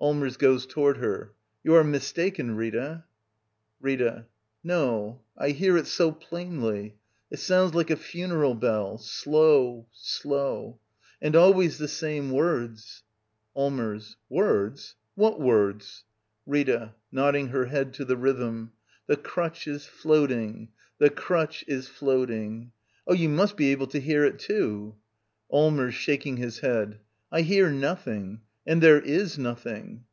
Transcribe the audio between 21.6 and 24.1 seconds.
is— float ^'"jng." ^* Oh, you must be able to